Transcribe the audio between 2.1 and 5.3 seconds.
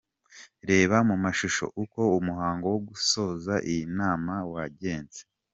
umuhango wo gusoza iyi nama wagenze.